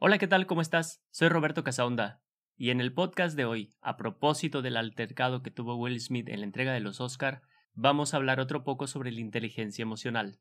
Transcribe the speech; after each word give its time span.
Hola, 0.00 0.18
¿qué 0.18 0.28
tal? 0.28 0.46
¿Cómo 0.46 0.60
estás? 0.60 1.02
Soy 1.10 1.28
Roberto 1.28 1.64
Casaonda. 1.64 2.22
Y 2.56 2.70
en 2.70 2.80
el 2.80 2.92
podcast 2.92 3.36
de 3.36 3.44
hoy, 3.44 3.74
a 3.80 3.96
propósito 3.96 4.62
del 4.62 4.76
altercado 4.76 5.42
que 5.42 5.50
tuvo 5.50 5.74
Will 5.74 6.00
Smith 6.00 6.28
en 6.28 6.38
la 6.38 6.46
entrega 6.46 6.72
de 6.72 6.78
los 6.78 7.00
Oscar, 7.00 7.42
vamos 7.74 8.14
a 8.14 8.18
hablar 8.18 8.38
otro 8.38 8.62
poco 8.62 8.86
sobre 8.86 9.10
la 9.10 9.18
inteligencia 9.18 9.82
emocional. 9.82 10.38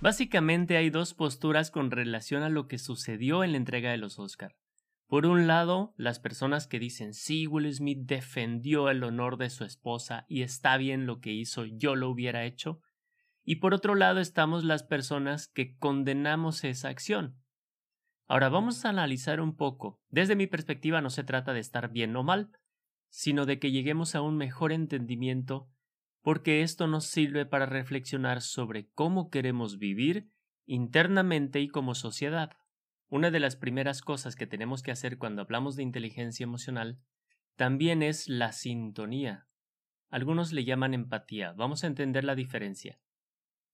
Básicamente 0.00 0.76
hay 0.76 0.88
dos 0.88 1.14
posturas 1.14 1.72
con 1.72 1.90
relación 1.90 2.44
a 2.44 2.48
lo 2.48 2.68
que 2.68 2.78
sucedió 2.78 3.42
en 3.42 3.50
la 3.50 3.56
entrega 3.56 3.90
de 3.90 3.96
los 3.96 4.20
Oscar. 4.20 4.54
Por 5.06 5.26
un 5.26 5.46
lado, 5.46 5.94
las 5.96 6.18
personas 6.18 6.66
que 6.66 6.78
dicen 6.78 7.14
sí, 7.14 7.46
Will 7.46 7.72
Smith 7.72 8.00
defendió 8.02 8.88
el 8.88 9.04
honor 9.04 9.36
de 9.36 9.50
su 9.50 9.64
esposa 9.64 10.24
y 10.28 10.42
está 10.42 10.76
bien 10.76 11.06
lo 11.06 11.20
que 11.20 11.32
hizo, 11.32 11.64
yo 11.64 11.94
lo 11.94 12.08
hubiera 12.08 12.44
hecho. 12.44 12.80
Y 13.44 13.56
por 13.56 13.74
otro 13.74 13.94
lado 13.94 14.20
estamos 14.20 14.64
las 14.64 14.82
personas 14.82 15.48
que 15.48 15.76
condenamos 15.76 16.64
esa 16.64 16.88
acción. 16.88 17.36
Ahora 18.26 18.48
vamos 18.48 18.84
a 18.84 18.88
analizar 18.88 19.40
un 19.40 19.54
poco. 19.54 20.00
Desde 20.08 20.36
mi 20.36 20.46
perspectiva 20.46 21.02
no 21.02 21.10
se 21.10 21.24
trata 21.24 21.52
de 21.52 21.60
estar 21.60 21.90
bien 21.90 22.16
o 22.16 22.22
mal, 22.22 22.50
sino 23.10 23.44
de 23.44 23.58
que 23.58 23.70
lleguemos 23.70 24.14
a 24.14 24.22
un 24.22 24.36
mejor 24.36 24.72
entendimiento 24.72 25.68
porque 26.24 26.62
esto 26.62 26.86
nos 26.86 27.04
sirve 27.04 27.44
para 27.44 27.66
reflexionar 27.66 28.40
sobre 28.40 28.88
cómo 28.94 29.28
queremos 29.28 29.78
vivir 29.78 30.30
internamente 30.64 31.60
y 31.60 31.68
como 31.68 31.94
sociedad. 31.94 32.56
Una 33.08 33.30
de 33.30 33.40
las 33.40 33.56
primeras 33.56 34.02
cosas 34.02 34.36
que 34.36 34.46
tenemos 34.46 34.82
que 34.82 34.90
hacer 34.90 35.18
cuando 35.18 35.42
hablamos 35.42 35.76
de 35.76 35.82
inteligencia 35.82 36.44
emocional 36.44 36.98
también 37.56 38.02
es 38.02 38.28
la 38.28 38.52
sintonía. 38.52 39.46
Algunos 40.08 40.52
le 40.52 40.64
llaman 40.64 40.94
empatía. 40.94 41.52
Vamos 41.52 41.84
a 41.84 41.86
entender 41.86 42.24
la 42.24 42.34
diferencia. 42.34 43.00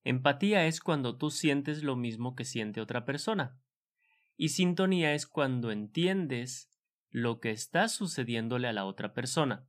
Empatía 0.05 0.67
es 0.67 0.81
cuando 0.81 1.17
tú 1.17 1.31
sientes 1.31 1.83
lo 1.83 1.97
mismo 1.97 2.34
que 2.34 2.45
siente 2.45 2.81
otra 2.81 3.05
persona. 3.05 3.59
Y 4.37 4.48
sintonía 4.48 5.14
es 5.14 5.27
cuando 5.27 5.70
entiendes 5.70 6.70
lo 7.11 7.41
que 7.41 7.50
está 7.50 7.89
sucediéndole 7.89 8.69
a 8.69 8.72
la 8.72 8.87
otra 8.87 9.12
persona. 9.12 9.67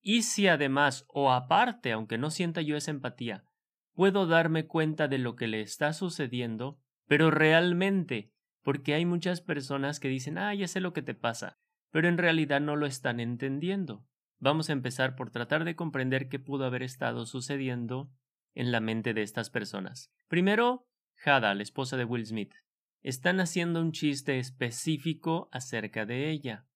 Y 0.00 0.22
si 0.22 0.46
además 0.46 1.04
o 1.08 1.32
aparte, 1.32 1.90
aunque 1.90 2.18
no 2.18 2.30
sienta 2.30 2.60
yo 2.62 2.76
esa 2.76 2.92
empatía, 2.92 3.44
puedo 3.92 4.26
darme 4.26 4.66
cuenta 4.66 5.08
de 5.08 5.18
lo 5.18 5.34
que 5.34 5.48
le 5.48 5.62
está 5.62 5.92
sucediendo, 5.92 6.78
pero 7.08 7.32
realmente, 7.32 8.32
porque 8.66 8.94
hay 8.94 9.06
muchas 9.06 9.40
personas 9.40 10.00
que 10.00 10.08
dicen, 10.08 10.38
ah, 10.38 10.52
ya 10.52 10.66
sé 10.66 10.80
lo 10.80 10.92
que 10.92 11.00
te 11.00 11.14
pasa, 11.14 11.56
pero 11.92 12.08
en 12.08 12.18
realidad 12.18 12.60
no 12.60 12.74
lo 12.74 12.86
están 12.86 13.20
entendiendo. 13.20 14.04
Vamos 14.40 14.70
a 14.70 14.72
empezar 14.72 15.14
por 15.14 15.30
tratar 15.30 15.64
de 15.64 15.76
comprender 15.76 16.28
qué 16.28 16.40
pudo 16.40 16.64
haber 16.64 16.82
estado 16.82 17.26
sucediendo 17.26 18.10
en 18.56 18.72
la 18.72 18.80
mente 18.80 19.14
de 19.14 19.22
estas 19.22 19.50
personas. 19.50 20.10
Primero, 20.26 20.88
Hada, 21.24 21.54
la 21.54 21.62
esposa 21.62 21.96
de 21.96 22.06
Will 22.06 22.26
Smith. 22.26 22.54
Están 23.02 23.38
haciendo 23.38 23.80
un 23.80 23.92
chiste 23.92 24.40
específico 24.40 25.48
acerca 25.52 26.04
de 26.04 26.28
ella. 26.30 26.66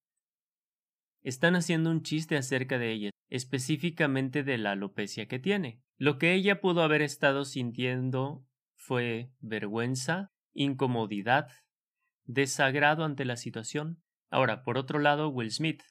Están 1.23 1.57
haciendo 1.57 1.91
un 1.91 2.03
chiste 2.03 2.37
acerca 2.37 2.79
de 2.79 2.89
ella 2.93 3.09
específicamente 3.27 4.43
de 4.43 4.57
la 4.57 4.71
alopecia 4.71 5.27
que 5.27 5.39
tiene. 5.39 5.81
Lo 5.97 6.17
que 6.19 6.35
ella 6.35 6.61
pudo 6.61 6.83
haber 6.83 7.01
estado 7.01 7.43
sintiendo 7.43 8.45
fue 8.75 9.33
vergüenza, 9.41 10.31
incomodidad, 10.53 11.49
desagrado 12.25 13.03
ante 13.03 13.25
la 13.25 13.35
situación. 13.35 14.01
Ahora, 14.29 14.63
por 14.63 14.77
otro 14.77 14.99
lado, 14.99 15.29
Will 15.29 15.51
Smith. 15.51 15.81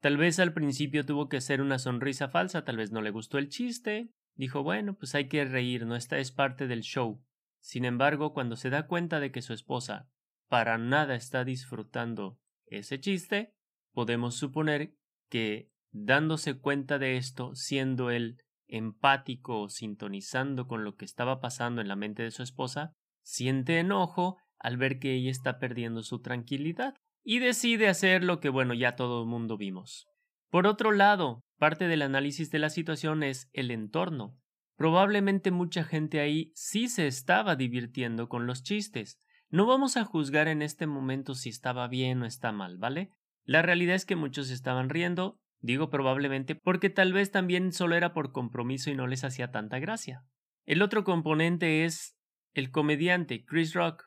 Tal 0.00 0.16
vez 0.16 0.38
al 0.38 0.52
principio 0.52 1.04
tuvo 1.04 1.28
que 1.28 1.36
hacer 1.36 1.60
una 1.60 1.78
sonrisa 1.78 2.28
falsa, 2.28 2.64
tal 2.64 2.76
vez 2.76 2.90
no 2.90 3.02
le 3.02 3.10
gustó 3.10 3.38
el 3.38 3.48
chiste. 3.48 4.10
Dijo, 4.34 4.62
bueno, 4.62 4.94
pues 4.96 5.14
hay 5.14 5.28
que 5.28 5.44
reír, 5.44 5.84
no 5.84 5.96
esta 5.96 6.18
es 6.18 6.32
parte 6.32 6.66
del 6.66 6.80
show. 6.80 7.22
Sin 7.60 7.84
embargo, 7.84 8.32
cuando 8.32 8.56
se 8.56 8.70
da 8.70 8.86
cuenta 8.86 9.20
de 9.20 9.30
que 9.32 9.42
su 9.42 9.52
esposa 9.52 10.08
para 10.48 10.78
nada 10.78 11.14
está 11.14 11.44
disfrutando 11.44 12.38
ese 12.66 12.98
chiste, 12.98 13.54
podemos 13.92 14.36
suponer 14.36 14.94
que 15.28 15.70
dándose 15.90 16.58
cuenta 16.58 16.98
de 16.98 17.16
esto, 17.16 17.54
siendo 17.54 18.10
él 18.10 18.38
empático 18.66 19.62
o 19.62 19.68
sintonizando 19.68 20.66
con 20.66 20.84
lo 20.84 20.96
que 20.96 21.04
estaba 21.04 21.40
pasando 21.40 21.80
en 21.80 21.88
la 21.88 21.96
mente 21.96 22.22
de 22.22 22.30
su 22.30 22.42
esposa, 22.42 22.94
siente 23.22 23.78
enojo 23.78 24.38
al 24.60 24.76
ver 24.76 24.98
que 24.98 25.14
ella 25.14 25.30
está 25.30 25.58
perdiendo 25.58 26.02
su 26.02 26.20
tranquilidad 26.20 26.94
y 27.24 27.40
decide 27.40 27.88
hacer 27.88 28.22
lo 28.22 28.40
que 28.40 28.48
bueno 28.48 28.74
ya 28.74 28.96
todo 28.96 29.22
el 29.22 29.28
mundo 29.28 29.56
vimos. 29.56 30.06
Por 30.50 30.66
otro 30.66 30.92
lado, 30.92 31.42
parte 31.58 31.88
del 31.88 32.02
análisis 32.02 32.50
de 32.50 32.58
la 32.58 32.70
situación 32.70 33.22
es 33.22 33.50
el 33.52 33.70
entorno. 33.70 34.38
Probablemente 34.76 35.50
mucha 35.50 35.84
gente 35.84 36.20
ahí 36.20 36.52
sí 36.54 36.88
se 36.88 37.06
estaba 37.06 37.56
divirtiendo 37.56 38.28
con 38.28 38.46
los 38.46 38.62
chistes. 38.62 39.18
No 39.48 39.66
vamos 39.66 39.96
a 39.96 40.04
juzgar 40.04 40.48
en 40.48 40.62
este 40.62 40.86
momento 40.86 41.34
si 41.34 41.48
estaba 41.48 41.88
bien 41.88 42.22
o 42.22 42.26
está 42.26 42.52
mal, 42.52 42.78
¿vale? 42.78 43.10
La 43.44 43.62
realidad 43.62 43.96
es 43.96 44.06
que 44.06 44.16
muchos 44.16 44.50
estaban 44.50 44.88
riendo 44.88 45.40
Digo 45.60 45.90
probablemente 45.90 46.54
porque 46.54 46.88
tal 46.88 47.12
vez 47.12 47.30
también 47.30 47.72
solo 47.72 47.94
era 47.94 48.14
por 48.14 48.32
compromiso 48.32 48.90
y 48.90 48.94
no 48.94 49.06
les 49.06 49.24
hacía 49.24 49.50
tanta 49.50 49.78
gracia. 49.78 50.24
El 50.64 50.82
otro 50.82 51.04
componente 51.04 51.84
es 51.84 52.16
el 52.54 52.70
comediante 52.70 53.44
Chris 53.44 53.74
Rock. 53.74 54.04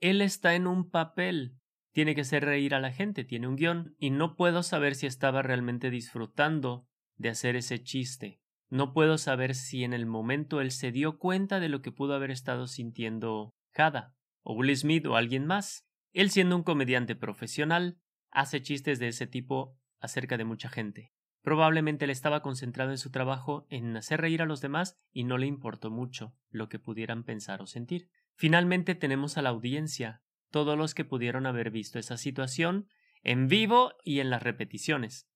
Él 0.00 0.20
está 0.20 0.54
en 0.54 0.66
un 0.66 0.90
papel. 0.90 1.56
Tiene 1.92 2.14
que 2.14 2.20
hacer 2.20 2.44
reír 2.44 2.74
a 2.74 2.80
la 2.80 2.92
gente, 2.92 3.24
tiene 3.24 3.48
un 3.48 3.56
guion, 3.56 3.94
y 3.98 4.10
no 4.10 4.36
puedo 4.36 4.62
saber 4.62 4.94
si 4.94 5.06
estaba 5.06 5.42
realmente 5.42 5.90
disfrutando 5.90 6.86
de 7.16 7.30
hacer 7.30 7.56
ese 7.56 7.82
chiste. 7.82 8.40
No 8.68 8.92
puedo 8.92 9.16
saber 9.16 9.54
si 9.54 9.84
en 9.84 9.92
el 9.92 10.06
momento 10.06 10.60
él 10.60 10.70
se 10.70 10.92
dio 10.92 11.18
cuenta 11.18 11.60
de 11.60 11.68
lo 11.68 11.80
que 11.80 11.92
pudo 11.92 12.14
haber 12.14 12.30
estado 12.30 12.66
sintiendo 12.66 13.54
Hada, 13.74 14.14
o 14.42 14.54
Will 14.54 14.76
Smith 14.76 15.06
o 15.06 15.16
alguien 15.16 15.46
más. 15.46 15.86
Él 16.12 16.30
siendo 16.30 16.56
un 16.56 16.62
comediante 16.62 17.14
profesional, 17.14 17.98
hace 18.30 18.60
chistes 18.60 18.98
de 18.98 19.08
ese 19.08 19.26
tipo 19.26 19.78
acerca 20.00 20.36
de 20.36 20.44
mucha 20.44 20.68
gente. 20.68 21.12
Probablemente 21.42 22.04
él 22.06 22.10
estaba 22.10 22.42
concentrado 22.42 22.90
en 22.90 22.98
su 22.98 23.10
trabajo 23.10 23.66
en 23.70 23.96
hacer 23.96 24.20
reír 24.20 24.42
a 24.42 24.46
los 24.46 24.60
demás 24.60 24.98
y 25.12 25.24
no 25.24 25.38
le 25.38 25.46
importó 25.46 25.90
mucho 25.90 26.34
lo 26.50 26.68
que 26.68 26.80
pudieran 26.80 27.22
pensar 27.22 27.62
o 27.62 27.66
sentir. 27.66 28.10
Finalmente 28.36 28.94
tenemos 28.94 29.38
a 29.38 29.42
la 29.42 29.48
audiencia, 29.48 30.22
todos 30.50 30.76
los 30.76 30.94
que 30.94 31.04
pudieron 31.04 31.46
haber 31.46 31.70
visto 31.70 31.98
esa 31.98 32.16
situación 32.16 32.88
en 33.22 33.48
vivo 33.48 33.94
y 34.04 34.20
en 34.20 34.30
las 34.30 34.42
repeticiones. 34.42 35.26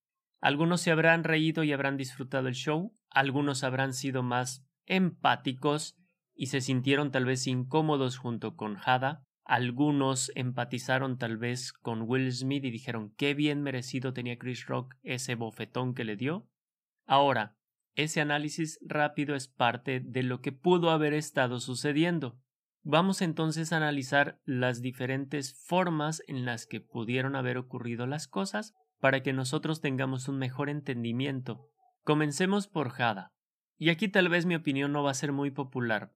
Algunos 0.41 0.83
se 0.83 0.91
habrán 0.91 1.25
reído 1.25 1.65
y 1.65 1.72
habrán 1.72 1.97
disfrutado 1.97 2.49
el 2.49 2.55
show, 2.55 2.94
algunos 3.11 3.65
habrán 3.65 3.94
sido 3.94 4.22
más 4.22 4.65
empáticos 4.87 5.97
y 6.34 6.47
se 6.47 6.61
sintieron 6.61 7.11
tal 7.11 7.25
vez 7.25 7.47
incómodos 7.47 8.16
junto 8.16 8.55
con 8.55 8.78
Hada, 8.84 9.25
algunos 9.44 10.31
empatizaron 10.37 11.19
tal 11.19 11.37
vez 11.37 11.72
con 11.72 12.03
Will 12.03 12.32
Smith 12.32 12.65
y 12.65 12.71
dijeron 12.71 13.12
qué 13.17 13.34
bien 13.34 13.62
merecido 13.62 14.12
tenía 14.12 14.38
Chris 14.38 14.67
Rock 14.67 14.94
ese 15.03 15.34
bofetón 15.34 15.94
que 15.94 16.05
le 16.05 16.17
dio. 16.17 16.49
Ahora, 17.06 17.56
ese 17.97 18.21
análisis 18.21 18.78
rápido 18.82 19.34
es 19.34 19.49
parte 19.49 20.00
de 20.00 20.22
lo 20.22 20.41
que 20.41 20.53
pudo 20.53 20.91
haber 20.91 21.15
estado 21.15 21.59
sucediendo. 21.59 22.38
Vamos 22.82 23.20
entonces 23.20 23.72
a 23.72 23.76
analizar 23.76 24.41
las 24.44 24.80
diferentes 24.80 25.54
formas 25.66 26.22
en 26.26 26.44
las 26.44 26.66
que 26.66 26.80
pudieron 26.80 27.36
haber 27.36 27.58
ocurrido 27.58 28.06
las 28.06 28.26
cosas 28.26 28.74
para 29.00 29.22
que 29.22 29.32
nosotros 29.32 29.80
tengamos 29.80 30.28
un 30.28 30.38
mejor 30.38 30.70
entendimiento. 30.70 31.69
Comencemos 32.04 32.69
por 32.69 32.90
Jada. 32.90 33.32
Y 33.76 33.90
aquí 33.90 34.08
tal 34.08 34.28
vez 34.28 34.46
mi 34.46 34.54
opinión 34.54 34.92
no 34.92 35.02
va 35.02 35.10
a 35.10 35.14
ser 35.14 35.32
muy 35.32 35.50
popular, 35.50 36.12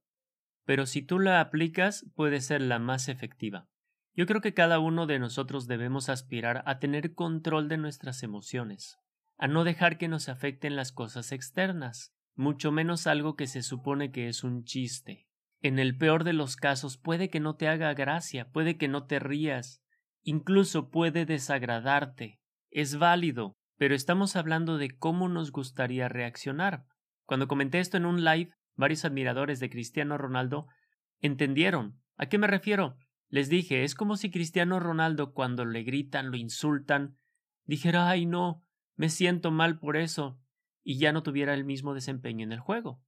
pero 0.65 0.87
si 0.87 1.03
tú 1.03 1.19
la 1.19 1.41
aplicas 1.41 2.07
puede 2.15 2.41
ser 2.41 2.61
la 2.61 2.79
más 2.79 3.09
efectiva. 3.09 3.69
Yo 4.15 4.27
creo 4.27 4.41
que 4.41 4.55
cada 4.55 4.79
uno 4.79 5.07
de 5.07 5.19
nosotros 5.19 5.67
debemos 5.67 6.09
aspirar 6.09 6.63
a 6.67 6.79
tener 6.79 7.15
control 7.15 7.69
de 7.69 7.79
nuestras 7.79 8.23
emociones, 8.23 8.99
a 9.39 9.49
no 9.49 9.65
dejar 9.65 9.99
que 9.99 10.09
nos 10.09 10.29
afecten 10.29 10.77
las 10.77 10.93
cosas 10.93 11.33
externas, 11.33 12.15
mucho 12.35 12.71
menos 12.71 13.07
algo 13.07 13.35
que 13.35 13.47
se 13.47 13.63
supone 13.63 14.13
que 14.13 14.29
es 14.29 14.45
un 14.45 14.65
chiste. 14.65 15.27
En 15.65 15.79
el 15.79 15.97
peor 15.97 16.25
de 16.25 16.35
los 16.35 16.57
casos 16.57 16.99
puede 16.99 17.31
que 17.31 17.41
no 17.41 17.57
te 17.57 17.69
haga 17.69 17.95
gracia, 17.95 18.51
puede 18.51 18.77
que 18.77 18.87
no 18.87 19.07
te 19.07 19.19
rías, 19.19 19.83
incluso 20.23 20.91
puede 20.91 21.25
desagradarte. 21.25 22.39
Es 22.71 22.99
válido, 22.99 23.57
pero 23.79 23.95
estamos 23.95 24.37
hablando 24.37 24.77
de 24.77 24.91
cómo 24.91 25.31
nos 25.31 25.53
gustaría 25.53 26.09
reaccionar. 26.11 26.85
Cuando 27.25 27.49
comenté 27.49 27.81
esto 27.81 27.97
en 27.97 28.05
un 28.05 28.25
live, 28.25 28.53
Varios 28.77 29.05
admiradores 29.05 29.61
de 29.61 29.71
Cristiano 29.71 30.19
Ronaldo 30.19 30.67
entendieron. 31.21 32.01
¿A 32.17 32.27
qué 32.27 32.39
me 32.39 32.47
refiero? 32.47 32.97
Les 33.29 33.49
dije, 33.49 33.85
es 33.85 33.95
como 33.95 34.17
si 34.17 34.31
Cristiano 34.31 34.81
Ronaldo 34.81 35.33
cuando 35.33 35.65
le 35.65 35.83
gritan, 35.83 36.31
lo 36.31 36.37
insultan, 36.37 37.17
dijera, 37.65 38.09
ay 38.09 38.27
no, 38.27 38.65
me 38.97 39.09
siento 39.09 39.51
mal 39.51 39.79
por 39.79 39.97
eso, 39.97 40.39
y 40.83 40.99
ya 40.99 41.13
no 41.13 41.23
tuviera 41.23 41.55
el 41.55 41.65
mismo 41.65 41.95
desempeño 41.95 42.45
en 42.45 42.53
el 42.53 42.61
juego. 42.61 43.01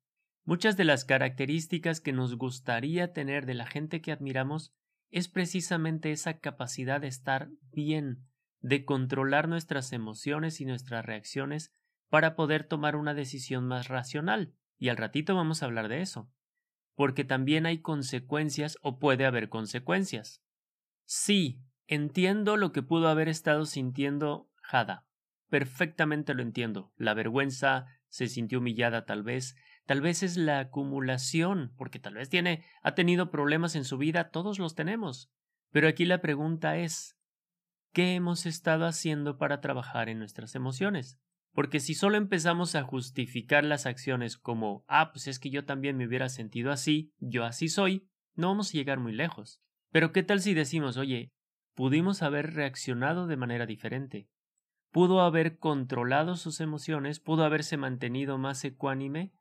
Muchas 0.46 0.76
de 0.76 0.84
las 0.84 1.04
características 1.04 2.00
que 2.00 2.12
nos 2.12 2.36
gustaría 2.36 3.12
tener 3.12 3.46
de 3.46 3.54
la 3.54 3.66
gente 3.66 4.00
que 4.00 4.12
admiramos 4.12 4.72
es 5.10 5.26
precisamente 5.26 6.12
esa 6.12 6.38
capacidad 6.38 7.00
de 7.00 7.08
estar 7.08 7.50
bien, 7.72 8.28
de 8.60 8.84
controlar 8.84 9.48
nuestras 9.48 9.92
emociones 9.92 10.60
y 10.60 10.64
nuestras 10.64 11.04
reacciones 11.04 11.74
para 12.10 12.36
poder 12.36 12.62
tomar 12.62 12.94
una 12.94 13.12
decisión 13.12 13.66
más 13.66 13.88
racional. 13.88 14.54
Y 14.78 14.88
al 14.88 14.96
ratito 14.96 15.34
vamos 15.34 15.62
a 15.62 15.66
hablar 15.66 15.88
de 15.88 16.00
eso. 16.00 16.30
Porque 16.94 17.24
también 17.24 17.66
hay 17.66 17.80
consecuencias 17.80 18.78
o 18.82 19.00
puede 19.00 19.26
haber 19.26 19.48
consecuencias. 19.48 20.44
Sí, 21.04 21.60
entiendo 21.88 22.56
lo 22.56 22.70
que 22.70 22.82
pudo 22.82 23.08
haber 23.08 23.28
estado 23.28 23.66
sintiendo 23.66 24.48
Hada. 24.62 25.08
Perfectamente 25.48 26.34
lo 26.34 26.42
entiendo. 26.42 26.92
La 26.96 27.14
vergüenza, 27.14 27.86
se 28.08 28.28
sintió 28.28 28.60
humillada 28.60 29.04
tal 29.04 29.24
vez, 29.24 29.56
tal 29.86 30.00
vez 30.00 30.22
es 30.22 30.36
la 30.36 30.58
acumulación, 30.58 31.72
porque 31.76 31.98
tal 31.98 32.14
vez 32.14 32.28
tiene, 32.28 32.64
ha 32.82 32.94
tenido 32.94 33.30
problemas 33.30 33.76
en 33.76 33.84
su 33.84 33.96
vida, 33.96 34.30
todos 34.30 34.58
los 34.58 34.74
tenemos. 34.74 35.30
Pero 35.70 35.88
aquí 35.88 36.04
la 36.04 36.20
pregunta 36.20 36.76
es, 36.76 37.16
¿qué 37.92 38.14
hemos 38.14 38.46
estado 38.46 38.84
haciendo 38.84 39.38
para 39.38 39.60
trabajar 39.60 40.08
en 40.08 40.18
nuestras 40.18 40.54
emociones? 40.54 41.18
Porque 41.52 41.80
si 41.80 41.94
solo 41.94 42.18
empezamos 42.18 42.74
a 42.74 42.82
justificar 42.82 43.64
las 43.64 43.86
acciones 43.86 44.36
como, 44.36 44.84
ah, 44.88 45.12
pues 45.12 45.26
es 45.28 45.38
que 45.38 45.50
yo 45.50 45.64
también 45.64 45.96
me 45.96 46.06
hubiera 46.06 46.28
sentido 46.28 46.70
así, 46.70 47.14
yo 47.18 47.44
así 47.44 47.68
soy, 47.68 48.08
no 48.34 48.48
vamos 48.48 48.70
a 48.70 48.72
llegar 48.72 48.98
muy 48.98 49.12
lejos. 49.12 49.62
Pero 49.90 50.12
¿qué 50.12 50.22
tal 50.22 50.40
si 50.40 50.52
decimos, 50.52 50.96
oye, 50.96 51.32
pudimos 51.74 52.22
haber 52.22 52.52
reaccionado 52.54 53.26
de 53.26 53.36
manera 53.36 53.64
diferente? 53.64 54.28
Pudo 54.90 55.20
haber 55.20 55.58
controlado 55.58 56.36
sus 56.36 56.60
emociones, 56.60 57.20
pudo 57.20 57.44
haberse 57.44 57.76
mantenido 57.76 58.36
más 58.36 58.64
ecuánime 58.64 59.32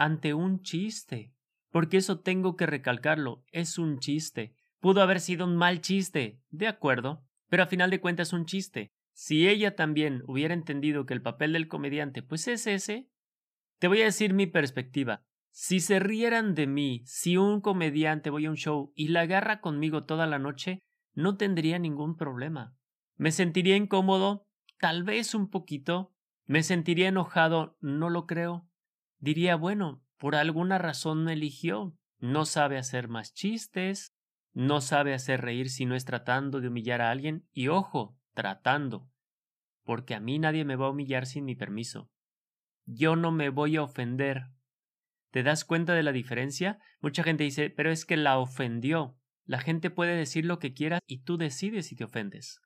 ante 0.00 0.32
un 0.32 0.62
chiste. 0.62 1.34
Porque 1.70 1.98
eso 1.98 2.20
tengo 2.20 2.56
que 2.56 2.64
recalcarlo, 2.64 3.44
es 3.52 3.78
un 3.78 3.98
chiste. 3.98 4.56
Pudo 4.80 5.02
haber 5.02 5.20
sido 5.20 5.44
un 5.44 5.56
mal 5.56 5.82
chiste, 5.82 6.40
de 6.48 6.68
acuerdo, 6.68 7.22
pero 7.50 7.62
a 7.62 7.66
final 7.66 7.90
de 7.90 8.00
cuentas 8.00 8.32
un 8.32 8.46
chiste. 8.46 8.92
Si 9.12 9.46
ella 9.46 9.76
también 9.76 10.22
hubiera 10.26 10.54
entendido 10.54 11.04
que 11.04 11.12
el 11.12 11.20
papel 11.20 11.52
del 11.52 11.68
comediante 11.68 12.22
pues 12.22 12.48
es 12.48 12.66
ese, 12.66 13.10
te 13.78 13.88
voy 13.88 14.00
a 14.00 14.06
decir 14.06 14.32
mi 14.32 14.46
perspectiva. 14.46 15.22
Si 15.50 15.80
se 15.80 16.00
rieran 16.00 16.54
de 16.54 16.66
mí, 16.66 17.02
si 17.04 17.36
un 17.36 17.60
comediante 17.60 18.30
voy 18.30 18.46
a 18.46 18.50
un 18.50 18.56
show 18.56 18.92
y 18.96 19.08
la 19.08 19.20
agarra 19.20 19.60
conmigo 19.60 20.04
toda 20.04 20.26
la 20.26 20.38
noche, 20.38 20.78
no 21.12 21.36
tendría 21.36 21.78
ningún 21.78 22.16
problema. 22.16 22.74
Me 23.16 23.32
sentiría 23.32 23.76
incómodo, 23.76 24.46
tal 24.78 25.02
vez 25.02 25.34
un 25.34 25.50
poquito. 25.50 26.14
Me 26.46 26.62
sentiría 26.62 27.08
enojado, 27.08 27.76
no 27.82 28.08
lo 28.08 28.26
creo. 28.26 28.69
Diría, 29.20 29.54
bueno, 29.54 30.02
por 30.18 30.34
alguna 30.34 30.78
razón 30.78 31.24
me 31.24 31.34
eligió. 31.34 31.94
No 32.18 32.44
sabe 32.44 32.76
hacer 32.76 33.08
más 33.08 33.32
chistes, 33.32 34.12
no 34.52 34.80
sabe 34.80 35.14
hacer 35.14 35.40
reír 35.40 35.70
si 35.70 35.86
no 35.86 35.94
es 35.94 36.04
tratando 36.04 36.60
de 36.60 36.68
humillar 36.68 37.00
a 37.00 37.10
alguien, 37.10 37.46
y 37.52 37.68
ojo, 37.68 38.18
tratando, 38.34 39.08
porque 39.84 40.14
a 40.14 40.20
mí 40.20 40.38
nadie 40.38 40.64
me 40.64 40.76
va 40.76 40.86
a 40.86 40.90
humillar 40.90 41.26
sin 41.26 41.44
mi 41.44 41.54
permiso. 41.54 42.10
Yo 42.84 43.16
no 43.16 43.30
me 43.30 43.50
voy 43.50 43.76
a 43.76 43.82
ofender. 43.82 44.46
¿Te 45.30 45.42
das 45.42 45.64
cuenta 45.64 45.94
de 45.94 46.02
la 46.02 46.12
diferencia? 46.12 46.78
Mucha 47.00 47.22
gente 47.22 47.44
dice, 47.44 47.70
pero 47.70 47.90
es 47.90 48.04
que 48.04 48.16
la 48.16 48.38
ofendió. 48.38 49.16
La 49.44 49.60
gente 49.60 49.90
puede 49.90 50.16
decir 50.16 50.44
lo 50.44 50.58
que 50.58 50.74
quiera 50.74 50.98
y 51.06 51.22
tú 51.22 51.36
decides 51.36 51.86
si 51.86 51.96
te 51.96 52.04
ofendes. 52.04 52.60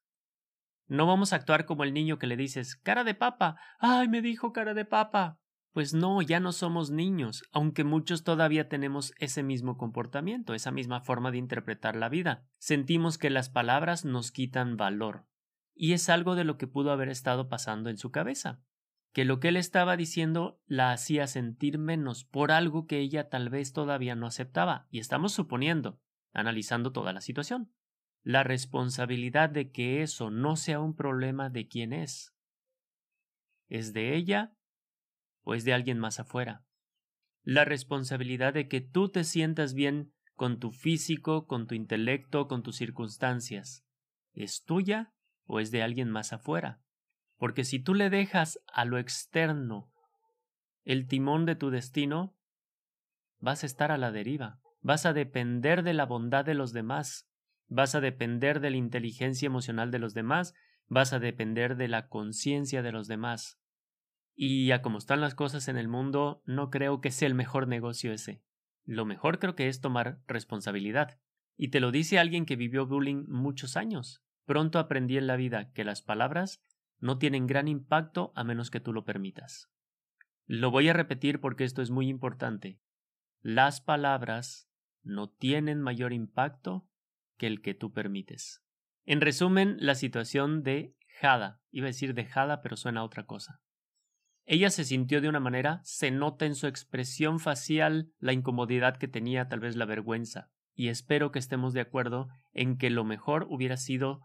No 0.87 1.07
vamos 1.07 1.33
a 1.33 1.37
actuar 1.37 1.67
como 1.67 1.85
el 1.85 1.95
niño 1.95 2.19
que 2.19 2.27
le 2.27 2.37
dices, 2.37 2.77
cara 2.77 3.05
de 3.05 3.15
papa. 3.15 3.57
¡Ay, 3.79 4.09
me 4.09 4.23
dijo 4.23 4.53
cara 4.53 4.75
de 4.75 4.85
papa! 4.85 5.39
Pues 5.75 5.93
no, 5.93 6.23
ya 6.23 6.39
no 6.39 6.53
somos 6.53 6.93
niños, 6.93 7.43
aunque 7.51 7.83
muchos 7.83 8.23
todavía 8.23 8.69
tenemos 8.69 9.13
ese 9.19 9.43
mismo 9.43 9.77
comportamiento, 9.77 10.55
esa 10.55 10.71
misma 10.71 11.01
forma 11.01 11.33
de 11.33 11.39
interpretar 11.39 11.97
la 11.97 12.09
vida. 12.09 12.47
Sentimos 12.59 13.19
que 13.19 13.29
las 13.29 13.51
palabras 13.51 14.05
nos 14.05 14.31
quitan 14.31 14.77
valor. 14.77 15.27
Y 15.75 15.93
es 15.95 16.09
algo 16.09 16.37
de 16.37 16.45
lo 16.45 16.59
que 16.59 16.69
pudo 16.69 16.93
haber 16.93 17.09
estado 17.09 17.49
pasando 17.49 17.91
en 17.91 17.99
su 17.99 18.13
cabeza, 18.13 18.63
que 19.13 19.25
lo 19.25 19.41
que 19.41 19.49
él 19.49 19.57
estaba 19.57 19.97
diciendo 19.97 20.61
la 20.67 20.93
hacía 20.93 21.27
sentir 21.27 21.79
menos 21.79 22.25
por 22.25 22.53
algo 22.53 22.87
que 22.87 23.01
ella 23.01 23.29
tal 23.29 23.51
vez 23.51 23.73
todavía 23.73 24.15
no 24.15 24.29
aceptaba, 24.29 24.87
y 24.93 25.01
estamos 25.01 25.33
suponiendo, 25.33 26.01
analizando 26.33 26.93
toda 26.93 27.13
la 27.13 27.21
situación. 27.21 27.75
La 28.23 28.45
responsabilidad 28.45 29.51
de 29.51 29.73
que 29.73 30.03
eso 30.03 30.31
no 30.31 30.55
sea 30.55 30.79
un 30.79 30.95
problema 30.95 31.51
de 31.51 31.67
quién 31.67 31.93
es. 31.93 32.33
¿Es 33.69 33.93
de 33.93 34.15
ella 34.15 34.55
o 35.45 35.55
es 35.55 35.65
de 35.65 35.73
alguien 35.73 35.99
más 35.99 36.19
afuera. 36.19 36.65
La 37.43 37.65
responsabilidad 37.65 38.55
de 38.55 38.69
que 38.69 38.81
tú 38.81 39.11
te 39.11 39.23
sientas 39.25 39.75
bien 39.75 40.13
con 40.35 40.59
tu 40.59 40.73
físico, 40.73 41.47
con 41.47 41.67
tu 41.67 41.75
intelecto, 41.75 42.49
con 42.49 42.63
tus 42.63 42.77
circunstancias, 42.77 43.85
¿es 44.33 44.65
tuya 44.65 45.13
o 45.45 45.61
es 45.61 45.71
de 45.71 45.83
alguien 45.83 46.11
más 46.11 46.33
afuera? 46.33 46.81
Porque 47.37 47.65
si 47.65 47.79
tú 47.79 47.95
le 47.95 48.11
dejas 48.11 48.59
a 48.67 48.85
lo 48.85 48.99
externo 48.99 49.93
el 50.85 51.07
timón 51.07 51.47
de 51.47 51.55
tu 51.55 51.71
destino, 51.71 52.37
vas 53.39 53.63
a 53.63 53.67
estar 53.67 53.93
a 53.93 53.99
la 53.99 54.11
deriva, 54.11 54.61
vas 54.81 55.07
a 55.07 55.13
depender 55.13 55.83
de 55.83 55.95
la 55.95 56.07
bondad 56.07 56.45
de 56.45 56.55
los 56.55 56.73
demás, 56.73 57.29
vas 57.69 57.95
a 57.95 58.01
depender 58.01 58.61
de 58.61 58.71
la 58.71 58.77
inteligencia 58.77 59.47
emocional 59.47 59.91
de 59.91 59.99
los 59.99 60.15
demás, 60.15 60.55
vas 60.87 61.13
a 61.13 61.19
depender 61.19 61.77
de 61.77 61.89
la 61.89 62.09
conciencia 62.09 62.83
de 62.83 62.93
los 62.93 63.07
demás. 63.09 63.59
Y 64.35 64.73
a 64.73 64.83
como 64.83 64.99
están 64.99 65.21
las 65.21 65.35
cosas 65.35 65.69
en 65.69 65.77
el 65.77 65.89
mundo, 65.89 66.43
no 66.45 66.71
creo 66.71 67.01
que 67.01 67.11
sea 67.11 67.29
el 67.29 67.35
mejor 67.35 67.69
negocio 67.69 68.13
ese. 68.13 68.43
Lo 68.85 69.05
mejor 69.05 69.39
creo 69.39 69.55
que 69.55 69.69
es 69.69 69.81
tomar 69.81 70.21
responsabilidad. 70.27 71.19
Y 71.57 71.69
te 71.69 71.81
lo 71.81 71.93
dice 71.93 72.19
alguien 72.19 72.47
que 72.47 72.57
vivió 72.57 72.87
bullying 72.87 73.25
muchos 73.29 73.77
años. 73.77 74.25
Pronto 74.45 74.79
aprendí 74.79 75.17
en 75.17 75.27
la 75.27 75.37
vida 75.37 75.73
que 75.73 75.85
las 75.85 76.03
palabras 76.03 76.63
no 76.99 77.19
tienen 77.19 77.47
gran 77.47 77.69
impacto 77.69 78.33
a 78.35 78.45
menos 78.45 78.71
que 78.71 78.81
tú 78.81 78.93
lo 78.93 79.05
permitas. 79.05 79.71
Lo 80.47 80.71
voy 80.71 80.89
a 80.89 80.93
repetir 80.93 81.41
porque 81.41 81.65
esto 81.65 81.81
es 81.81 81.91
muy 81.91 82.09
importante. 82.09 82.81
Las 83.41 83.81
palabras 83.81 84.69
no 85.03 85.31
tienen 85.31 85.81
mayor 85.81 86.13
impacto 86.13 86.89
que 87.37 87.47
el 87.47 87.63
que 87.63 87.75
tú 87.75 87.93
permites. 87.93 88.63
En 89.05 89.21
resumen, 89.21 89.77
la 89.81 89.95
situación 89.95 90.63
de 90.63 90.97
Jada. 91.21 91.61
Iba 91.71 91.87
a 91.87 91.89
decir 91.89 92.15
de 92.15 92.25
Jada, 92.25 92.63
pero 92.63 92.77
suena 92.77 93.01
a 93.01 93.05
otra 93.05 93.27
cosa. 93.27 93.63
Ella 94.47 94.71
se 94.71 94.85
sintió 94.85 95.21
de 95.21 95.29
una 95.29 95.41
manera, 95.41 95.81
se 95.85 96.11
nota 96.11 96.45
en 96.45 96.55
su 96.55 96.67
expresión 96.67 97.41
facial 97.41 98.11
la 98.19 98.33
incomodidad 98.33 98.99
que 98.99 99.09
tenía, 99.09 99.49
tal 99.49 99.61
vez 99.61 99.75
la 99.77 99.87
vergüenza, 99.87 100.51
y 100.75 100.89
espero 100.89 101.33
que 101.33 101.39
estemos 101.39 101.73
de 101.73 101.81
acuerdo 101.81 102.29
en 102.53 102.77
que 102.77 102.91
lo 102.91 103.05
mejor 103.05 103.47
hubiera 103.49 103.77
sido 103.77 104.21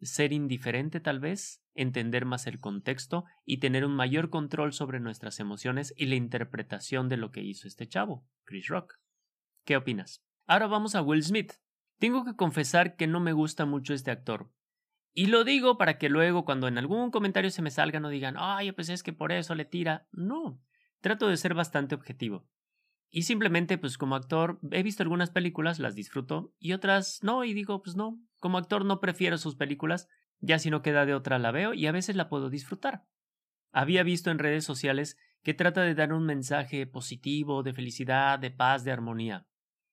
ser 0.00 0.32
indiferente 0.32 1.00
tal 1.00 1.18
vez, 1.18 1.62
entender 1.74 2.24
más 2.24 2.46
el 2.46 2.60
contexto 2.60 3.24
y 3.44 3.58
tener 3.58 3.84
un 3.84 3.96
mayor 3.96 4.30
control 4.30 4.72
sobre 4.72 5.00
nuestras 5.00 5.40
emociones 5.40 5.92
y 5.96 6.06
la 6.06 6.14
interpretación 6.14 7.08
de 7.08 7.16
lo 7.16 7.30
que 7.30 7.42
hizo 7.42 7.66
este 7.66 7.88
chavo, 7.88 8.26
Chris 8.44 8.68
Rock. 8.68 8.94
¿Qué 9.64 9.76
opinas? 9.76 10.22
Ahora 10.46 10.66
vamos 10.66 10.94
a 10.94 11.02
Will 11.02 11.22
Smith. 11.22 11.54
Tengo 11.98 12.24
que 12.24 12.36
confesar 12.36 12.96
que 12.96 13.06
no 13.06 13.18
me 13.18 13.32
gusta 13.32 13.64
mucho 13.64 13.94
este 13.94 14.10
actor. 14.10 14.50
Y 15.16 15.26
lo 15.26 15.44
digo 15.44 15.78
para 15.78 15.96
que 15.96 16.08
luego 16.08 16.44
cuando 16.44 16.66
en 16.66 16.76
algún 16.76 17.12
comentario 17.12 17.50
se 17.50 17.62
me 17.62 17.70
salga 17.70 18.00
no 18.00 18.08
digan, 18.08 18.34
ay, 18.36 18.72
pues 18.72 18.88
es 18.88 19.04
que 19.04 19.12
por 19.12 19.30
eso 19.30 19.54
le 19.54 19.64
tira. 19.64 20.08
No, 20.10 20.60
trato 21.00 21.28
de 21.28 21.36
ser 21.36 21.54
bastante 21.54 21.94
objetivo. 21.94 22.48
Y 23.10 23.22
simplemente, 23.22 23.78
pues 23.78 23.96
como 23.96 24.16
actor, 24.16 24.58
he 24.72 24.82
visto 24.82 25.04
algunas 25.04 25.30
películas, 25.30 25.78
las 25.78 25.94
disfruto, 25.94 26.52
y 26.58 26.72
otras 26.72 27.20
no, 27.22 27.44
y 27.44 27.54
digo, 27.54 27.80
pues 27.80 27.94
no, 27.94 28.20
como 28.40 28.58
actor 28.58 28.84
no 28.84 29.00
prefiero 29.00 29.38
sus 29.38 29.54
películas, 29.54 30.08
ya 30.40 30.58
si 30.58 30.68
no 30.68 30.82
queda 30.82 31.06
de 31.06 31.14
otra 31.14 31.38
la 31.38 31.52
veo 31.52 31.74
y 31.74 31.86
a 31.86 31.92
veces 31.92 32.16
la 32.16 32.28
puedo 32.28 32.50
disfrutar. 32.50 33.04
Había 33.70 34.02
visto 34.02 34.32
en 34.32 34.40
redes 34.40 34.64
sociales 34.64 35.16
que 35.44 35.54
trata 35.54 35.82
de 35.82 35.94
dar 35.94 36.12
un 36.12 36.26
mensaje 36.26 36.88
positivo, 36.88 37.62
de 37.62 37.72
felicidad, 37.72 38.40
de 38.40 38.50
paz, 38.50 38.82
de 38.82 38.90
armonía. 38.90 39.46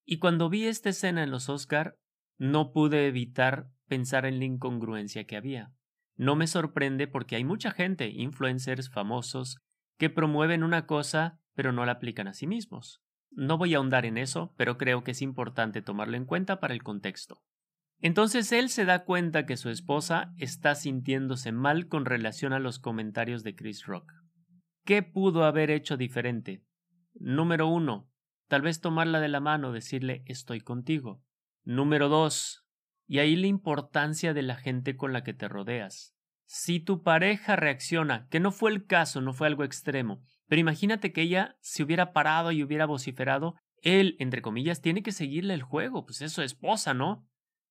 Y 0.03 0.17
cuando 0.17 0.49
vi 0.49 0.65
esta 0.65 0.89
escena 0.89 1.23
en 1.23 1.29
los 1.29 1.47
Oscar, 1.47 1.99
no 2.37 2.71
pude 2.71 3.05
evitar 3.05 3.69
pensar 3.91 4.25
en 4.25 4.39
la 4.39 4.45
incongruencia 4.45 5.25
que 5.25 5.35
había. 5.35 5.73
No 6.15 6.37
me 6.37 6.47
sorprende 6.47 7.07
porque 7.07 7.35
hay 7.35 7.43
mucha 7.43 7.71
gente, 7.71 8.07
influencers 8.07 8.89
famosos, 8.89 9.57
que 9.97 10.09
promueven 10.09 10.63
una 10.63 10.85
cosa 10.85 11.41
pero 11.55 11.73
no 11.73 11.85
la 11.85 11.91
aplican 11.91 12.29
a 12.29 12.33
sí 12.33 12.47
mismos. 12.47 13.01
No 13.31 13.57
voy 13.57 13.73
a 13.73 13.77
ahondar 13.77 14.05
en 14.05 14.17
eso, 14.17 14.53
pero 14.55 14.77
creo 14.77 15.03
que 15.03 15.11
es 15.11 15.21
importante 15.21 15.81
tomarlo 15.81 16.15
en 16.15 16.23
cuenta 16.23 16.61
para 16.61 16.73
el 16.73 16.83
contexto. 16.83 17.43
Entonces 17.99 18.53
él 18.53 18.69
se 18.69 18.85
da 18.85 19.03
cuenta 19.03 19.45
que 19.45 19.57
su 19.57 19.69
esposa 19.69 20.33
está 20.37 20.73
sintiéndose 20.75 21.51
mal 21.51 21.89
con 21.89 22.05
relación 22.05 22.53
a 22.53 22.59
los 22.59 22.79
comentarios 22.79 23.43
de 23.43 23.57
Chris 23.57 23.85
Rock. 23.85 24.13
¿Qué 24.85 25.03
pudo 25.03 25.43
haber 25.43 25.69
hecho 25.69 25.97
diferente? 25.97 26.63
Número 27.13 27.67
uno, 27.67 28.09
tal 28.47 28.61
vez 28.61 28.79
tomarla 28.79 29.19
de 29.19 29.27
la 29.27 29.41
mano, 29.41 29.73
decirle 29.73 30.23
estoy 30.27 30.61
contigo. 30.61 31.21
Número 31.65 32.07
dos, 32.07 32.60
y 33.11 33.19
ahí 33.19 33.35
la 33.35 33.47
importancia 33.47 34.33
de 34.33 34.41
la 34.41 34.55
gente 34.55 34.95
con 34.95 35.11
la 35.11 35.21
que 35.21 35.33
te 35.33 35.49
rodeas. 35.49 36.15
Si 36.45 36.79
tu 36.79 37.03
pareja 37.03 37.57
reacciona, 37.57 38.25
que 38.29 38.39
no 38.39 38.53
fue 38.53 38.71
el 38.71 38.85
caso, 38.85 39.19
no 39.19 39.33
fue 39.33 39.47
algo 39.47 39.65
extremo, 39.65 40.21
pero 40.47 40.61
imagínate 40.61 41.11
que 41.11 41.23
ella 41.23 41.57
se 41.59 41.83
hubiera 41.83 42.13
parado 42.13 42.53
y 42.53 42.63
hubiera 42.63 42.85
vociferado, 42.85 43.55
él, 43.81 44.15
entre 44.19 44.41
comillas, 44.41 44.79
tiene 44.79 45.03
que 45.03 45.11
seguirle 45.11 45.53
el 45.53 45.61
juego, 45.61 46.05
pues 46.05 46.21
es 46.21 46.31
su 46.31 46.41
esposa, 46.41 46.93
¿no? 46.93 47.27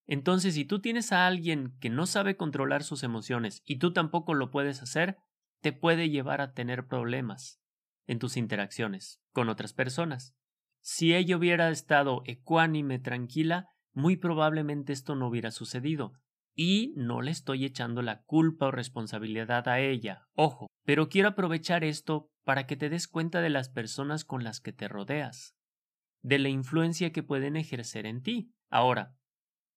Entonces, 0.06 0.52
si 0.52 0.66
tú 0.66 0.82
tienes 0.82 1.10
a 1.10 1.26
alguien 1.26 1.74
que 1.80 1.88
no 1.88 2.04
sabe 2.04 2.36
controlar 2.36 2.82
sus 2.82 3.02
emociones 3.02 3.62
y 3.64 3.78
tú 3.78 3.94
tampoco 3.94 4.34
lo 4.34 4.50
puedes 4.50 4.82
hacer, 4.82 5.16
te 5.62 5.72
puede 5.72 6.10
llevar 6.10 6.42
a 6.42 6.52
tener 6.52 6.86
problemas 6.86 7.62
en 8.06 8.18
tus 8.18 8.36
interacciones 8.36 9.22
con 9.32 9.48
otras 9.48 9.72
personas. 9.72 10.34
Si 10.82 11.14
ella 11.14 11.38
hubiera 11.38 11.70
estado 11.70 12.24
ecuánime, 12.26 12.98
tranquila, 12.98 13.70
muy 13.92 14.16
probablemente 14.16 14.92
esto 14.92 15.14
no 15.14 15.28
hubiera 15.28 15.50
sucedido. 15.50 16.12
Y 16.54 16.92
no 16.96 17.22
le 17.22 17.30
estoy 17.30 17.64
echando 17.64 18.02
la 18.02 18.22
culpa 18.22 18.66
o 18.66 18.70
responsabilidad 18.70 19.68
a 19.68 19.80
ella, 19.80 20.26
ojo, 20.34 20.66
pero 20.84 21.08
quiero 21.08 21.28
aprovechar 21.28 21.84
esto 21.84 22.28
para 22.44 22.66
que 22.66 22.76
te 22.76 22.90
des 22.90 23.06
cuenta 23.06 23.40
de 23.40 23.50
las 23.50 23.68
personas 23.68 24.24
con 24.24 24.42
las 24.42 24.60
que 24.60 24.72
te 24.72 24.88
rodeas, 24.88 25.54
de 26.22 26.38
la 26.38 26.48
influencia 26.48 27.12
que 27.12 27.22
pueden 27.22 27.56
ejercer 27.56 28.04
en 28.06 28.22
ti. 28.22 28.52
Ahora, 28.68 29.14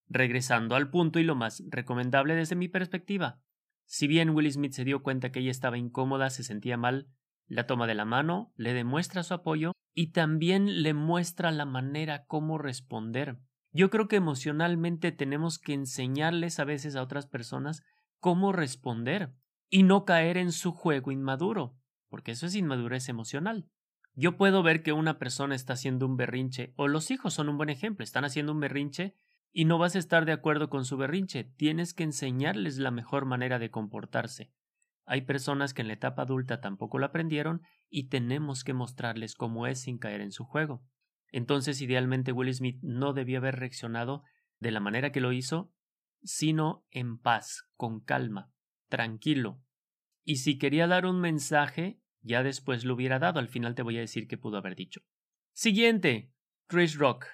regresando 0.09 0.75
al 0.75 0.89
punto 0.89 1.19
y 1.19 1.23
lo 1.23 1.35
más 1.35 1.63
recomendable 1.69 2.35
desde 2.35 2.55
mi 2.55 2.67
perspectiva, 2.67 3.39
si 3.85 4.07
bien 4.07 4.31
Will 4.31 4.51
Smith 4.51 4.73
se 4.73 4.83
dio 4.83 5.03
cuenta 5.03 5.31
que 5.31 5.39
ella 5.39 5.51
estaba 5.51 5.77
incómoda, 5.77 6.29
se 6.29 6.43
sentía 6.43 6.77
mal, 6.77 7.07
la 7.47 7.67
toma 7.67 7.87
de 7.87 7.95
la 7.95 8.05
mano, 8.05 8.51
le 8.55 8.73
demuestra 8.73 9.23
su 9.23 9.33
apoyo 9.33 9.73
y 9.93 10.11
también 10.11 10.81
le 10.81 10.93
muestra 10.93 11.51
la 11.51 11.65
manera 11.65 12.25
cómo 12.25 12.57
responder. 12.57 13.37
Yo 13.73 13.89
creo 13.89 14.07
que 14.07 14.15
emocionalmente 14.15 15.11
tenemos 15.11 15.57
que 15.57 15.73
enseñarles 15.73 16.59
a 16.59 16.63
veces 16.63 16.95
a 16.95 17.01
otras 17.01 17.25
personas 17.25 17.81
cómo 18.19 18.51
responder 18.51 19.33
y 19.67 19.81
no 19.81 20.05
caer 20.05 20.37
en 20.37 20.51
su 20.51 20.71
juego 20.71 21.11
inmaduro, 21.11 21.75
porque 22.07 22.31
eso 22.31 22.45
es 22.45 22.53
inmadurez 22.53 23.09
emocional. 23.09 23.67
Yo 24.13 24.37
puedo 24.37 24.61
ver 24.61 24.83
que 24.83 24.93
una 24.93 25.17
persona 25.17 25.55
está 25.55 25.73
haciendo 25.73 26.05
un 26.05 26.17
berrinche, 26.17 26.71
o 26.75 26.87
los 26.87 27.09
hijos 27.09 27.33
son 27.33 27.49
un 27.49 27.57
buen 27.57 27.71
ejemplo, 27.71 28.03
están 28.03 28.25
haciendo 28.25 28.51
un 28.51 28.59
berrinche 28.59 29.15
y 29.51 29.65
no 29.65 29.79
vas 29.79 29.95
a 29.95 29.99
estar 29.99 30.25
de 30.25 30.33
acuerdo 30.33 30.69
con 30.69 30.85
su 30.85 30.95
berrinche, 30.95 31.43
tienes 31.43 31.95
que 31.95 32.03
enseñarles 32.03 32.77
la 32.77 32.91
mejor 32.91 33.25
manera 33.25 33.57
de 33.57 33.71
comportarse. 33.71 34.51
Hay 35.07 35.21
personas 35.21 35.73
que 35.73 35.81
en 35.81 35.87
la 35.87 35.95
etapa 35.95 36.21
adulta 36.21 36.61
tampoco 36.61 36.99
lo 36.99 37.07
aprendieron 37.07 37.63
y 37.89 38.09
tenemos 38.09 38.63
que 38.63 38.73
mostrarles 38.73 39.33
cómo 39.33 39.65
es 39.65 39.81
sin 39.81 39.97
caer 39.97 40.21
en 40.21 40.31
su 40.31 40.45
juego. 40.45 40.83
Entonces, 41.33 41.81
idealmente, 41.81 42.31
Will 42.31 42.53
Smith 42.53 42.79
no 42.83 43.11
debió 43.11 43.39
haber 43.39 43.55
reaccionado 43.57 44.23
de 44.59 44.71
la 44.71 44.79
manera 44.79 45.11
que 45.11 45.19
lo 45.19 45.33
hizo, 45.33 45.73
sino 46.21 46.85
en 46.91 47.17
paz, 47.17 47.67
con 47.75 47.99
calma, 47.99 48.53
tranquilo. 48.87 49.59
Y 50.23 50.37
si 50.37 50.57
quería 50.57 50.87
dar 50.87 51.07
un 51.07 51.19
mensaje, 51.19 51.99
ya 52.21 52.43
después 52.43 52.85
lo 52.85 52.93
hubiera 52.93 53.17
dado. 53.17 53.39
Al 53.39 53.49
final 53.49 53.73
te 53.73 53.81
voy 53.81 53.97
a 53.97 54.01
decir 54.01 54.27
qué 54.27 54.37
pudo 54.37 54.57
haber 54.57 54.75
dicho. 54.75 55.01
Siguiente. 55.53 56.31
Chris 56.67 56.97
Rock. 56.97 57.25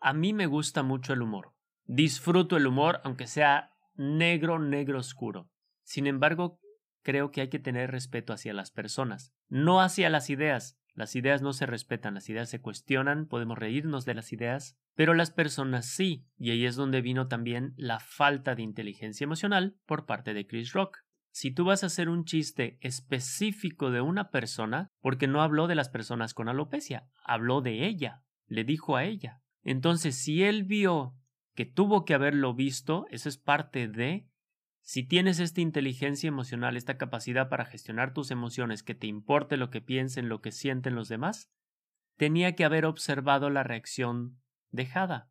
A 0.00 0.12
mí 0.12 0.32
me 0.32 0.46
gusta 0.46 0.82
mucho 0.82 1.12
el 1.12 1.22
humor. 1.22 1.54
Disfruto 1.86 2.56
el 2.56 2.66
humor, 2.66 3.00
aunque 3.04 3.28
sea 3.28 3.70
negro, 3.94 4.58
negro 4.58 4.98
oscuro. 4.98 5.48
Sin 5.84 6.06
embargo, 6.08 6.60
creo 7.02 7.30
que 7.30 7.42
hay 7.42 7.48
que 7.48 7.60
tener 7.60 7.92
respeto 7.92 8.32
hacia 8.32 8.52
las 8.52 8.70
personas, 8.70 9.32
no 9.48 9.80
hacia 9.80 10.10
las 10.10 10.28
ideas. 10.28 10.77
Las 10.98 11.14
ideas 11.14 11.42
no 11.42 11.52
se 11.52 11.64
respetan, 11.64 12.14
las 12.14 12.28
ideas 12.28 12.50
se 12.50 12.60
cuestionan, 12.60 13.26
podemos 13.26 13.56
reírnos 13.56 14.04
de 14.04 14.14
las 14.14 14.32
ideas, 14.32 14.76
pero 14.96 15.14
las 15.14 15.30
personas 15.30 15.86
sí, 15.86 16.26
y 16.36 16.50
ahí 16.50 16.66
es 16.66 16.74
donde 16.74 17.02
vino 17.02 17.28
también 17.28 17.72
la 17.76 18.00
falta 18.00 18.56
de 18.56 18.62
inteligencia 18.62 19.22
emocional 19.22 19.76
por 19.86 20.06
parte 20.06 20.34
de 20.34 20.44
Chris 20.48 20.72
Rock. 20.72 20.98
Si 21.30 21.52
tú 21.52 21.64
vas 21.64 21.84
a 21.84 21.86
hacer 21.86 22.08
un 22.08 22.24
chiste 22.24 22.78
específico 22.80 23.92
de 23.92 24.00
una 24.00 24.30
persona, 24.30 24.88
porque 25.00 25.28
no 25.28 25.40
habló 25.40 25.68
de 25.68 25.76
las 25.76 25.88
personas 25.88 26.34
con 26.34 26.48
alopecia, 26.48 27.06
habló 27.22 27.60
de 27.60 27.86
ella, 27.86 28.24
le 28.48 28.64
dijo 28.64 28.96
a 28.96 29.04
ella. 29.04 29.40
Entonces, 29.62 30.16
si 30.16 30.42
él 30.42 30.64
vio 30.64 31.14
que 31.54 31.64
tuvo 31.64 32.04
que 32.04 32.14
haberlo 32.14 32.54
visto, 32.54 33.06
eso 33.10 33.28
es 33.28 33.38
parte 33.38 33.86
de 33.86 34.26
si 34.82 35.06
tienes 35.06 35.38
esta 35.38 35.60
inteligencia 35.60 36.28
emocional, 36.28 36.76
esta 36.76 36.96
capacidad 36.96 37.48
para 37.48 37.66
gestionar 37.66 38.14
tus 38.14 38.30
emociones, 38.30 38.82
que 38.82 38.94
te 38.94 39.06
importe 39.06 39.56
lo 39.56 39.70
que 39.70 39.80
piensen, 39.80 40.28
lo 40.28 40.40
que 40.40 40.52
sienten 40.52 40.94
los 40.94 41.08
demás, 41.08 41.50
tenía 42.16 42.54
que 42.54 42.64
haber 42.64 42.86
observado 42.86 43.50
la 43.50 43.62
reacción 43.62 44.40
dejada. 44.70 45.30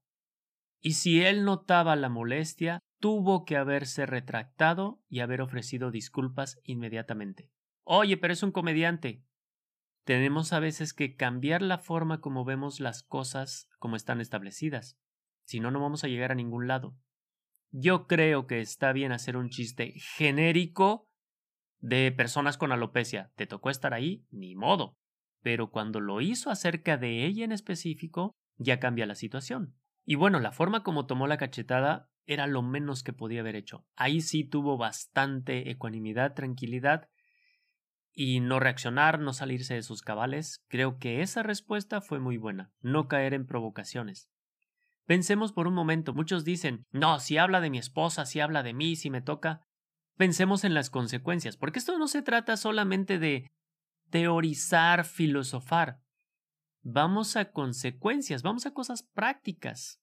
Y 0.79 0.93
si 0.93 1.23
él 1.23 1.43
notaba 1.43 1.95
la 1.95 2.09
molestia, 2.09 2.79
tuvo 2.99 3.45
que 3.45 3.57
haberse 3.57 4.05
retractado 4.05 5.01
y 5.09 5.19
haber 5.19 5.41
ofrecido 5.41 5.91
disculpas 5.91 6.59
inmediatamente. 6.63 7.49
Oye, 7.83 8.17
pero 8.17 8.33
es 8.33 8.43
un 8.43 8.51
comediante. 8.51 9.23
Tenemos 10.03 10.53
a 10.53 10.59
veces 10.59 10.93
que 10.93 11.15
cambiar 11.15 11.61
la 11.61 11.77
forma 11.77 12.21
como 12.21 12.45
vemos 12.45 12.79
las 12.79 13.03
cosas 13.03 13.67
como 13.79 13.95
están 13.95 14.21
establecidas. 14.21 14.97
Si 15.45 15.59
no, 15.59 15.71
no 15.71 15.81
vamos 15.81 16.03
a 16.03 16.07
llegar 16.07 16.31
a 16.31 16.35
ningún 16.35 16.67
lado. 16.67 16.95
Yo 17.71 18.07
creo 18.07 18.47
que 18.47 18.61
está 18.61 18.93
bien 18.93 19.11
hacer 19.11 19.37
un 19.37 19.49
chiste 19.49 19.93
genérico 19.97 21.07
de 21.79 22.11
personas 22.11 22.57
con 22.57 22.71
alopecia. 22.71 23.31
¿Te 23.35 23.47
tocó 23.47 23.69
estar 23.69 23.93
ahí? 23.93 24.25
Ni 24.31 24.55
modo. 24.55 24.95
Pero 25.41 25.69
cuando 25.69 25.99
lo 25.99 26.21
hizo 26.21 26.49
acerca 26.49 26.97
de 26.97 27.25
ella 27.25 27.45
en 27.45 27.51
específico, 27.51 28.35
ya 28.57 28.79
cambia 28.79 29.05
la 29.05 29.15
situación. 29.15 29.75
Y 30.05 30.15
bueno, 30.15 30.39
la 30.39 30.51
forma 30.51 30.83
como 30.83 31.05
tomó 31.05 31.27
la 31.27 31.37
cachetada 31.37 32.09
era 32.25 32.47
lo 32.47 32.61
menos 32.61 33.03
que 33.03 33.13
podía 33.13 33.41
haber 33.41 33.55
hecho. 33.55 33.85
Ahí 33.95 34.21
sí 34.21 34.43
tuvo 34.43 34.77
bastante 34.77 35.69
ecuanimidad, 35.69 36.33
tranquilidad 36.33 37.09
y 38.13 38.39
no 38.39 38.59
reaccionar, 38.59 39.19
no 39.19 39.33
salirse 39.33 39.75
de 39.75 39.83
sus 39.83 40.01
cabales. 40.01 40.63
Creo 40.67 40.97
que 40.97 41.21
esa 41.21 41.43
respuesta 41.43 42.01
fue 42.01 42.19
muy 42.19 42.37
buena, 42.37 42.71
no 42.81 43.07
caer 43.07 43.33
en 43.33 43.45
provocaciones. 43.45 44.29
Pensemos 45.07 45.53
por 45.53 45.67
un 45.67 45.73
momento, 45.73 46.13
muchos 46.13 46.43
dicen, 46.43 46.85
no, 46.91 47.19
si 47.19 47.37
habla 47.37 47.61
de 47.61 47.69
mi 47.69 47.77
esposa, 47.77 48.25
si 48.25 48.41
habla 48.41 48.61
de 48.61 48.73
mí, 48.73 48.97
si 48.97 49.09
me 49.09 49.21
toca. 49.21 49.61
Pensemos 50.17 50.65
en 50.65 50.73
las 50.73 50.89
consecuencias, 50.89 51.55
porque 51.55 51.79
esto 51.79 51.97
no 51.97 52.09
se 52.09 52.21
trata 52.21 52.57
solamente 52.57 53.17
de 53.17 53.49
teorizar, 54.09 55.05
filosofar. 55.05 56.01
Vamos 56.81 57.37
a 57.37 57.51
consecuencias, 57.51 58.43
vamos 58.43 58.65
a 58.65 58.73
cosas 58.73 59.03
prácticas. 59.03 60.01